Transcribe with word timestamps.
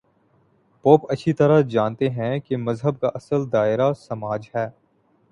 Pope 0.85 1.11
اچھی 1.11 1.33
طرح 1.33 1.61
جانتے 1.61 2.09
ہیں 2.09 2.39
کہ 2.39 2.57
مذہب 2.57 2.99
کا 3.01 3.07
اصل 3.07 3.51
دائرہ 3.51 3.93
سماج 3.93 4.49
ہے۔ 4.55 4.67